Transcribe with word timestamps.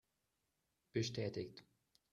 Bestätigt! 0.93 1.63